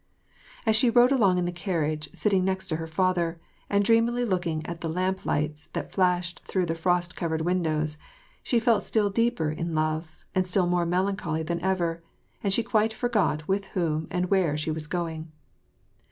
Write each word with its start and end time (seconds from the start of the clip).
As 0.65 0.75
she 0.75 0.89
rode 0.89 1.11
along 1.11 1.37
in 1.37 1.45
the 1.45 1.51
carriage, 1.51 2.09
sitting 2.11 2.43
next 2.43 2.65
to 2.69 2.77
her 2.77 2.87
father, 2.87 3.39
and 3.69 3.85
dreamily 3.85 4.25
looking 4.25 4.65
at 4.65 4.81
the 4.81 4.89
lamp 4.89 5.27
lights 5.27 5.67
that 5.73 5.91
flashed 5.91 6.39
through 6.43 6.65
the 6.65 6.73
frost 6.73 7.15
covered 7.15 7.41
windows, 7.41 7.99
she 8.41 8.57
felt 8.57 8.83
still 8.83 9.11
deeper 9.11 9.51
in 9.51 9.75
love, 9.75 10.25
and 10.33 10.47
still 10.47 10.65
more 10.65 10.87
melancholy 10.87 11.43
than 11.43 11.61
ever, 11.61 12.01
and 12.43 12.51
she 12.51 12.63
quite 12.63 12.93
forgot 12.93 13.47
with 13.47 13.65
whom 13.77 14.07
and 14.09 14.31
where 14.31 14.57
she 14.57 14.71
was 14.71 14.87
going. 14.87 15.31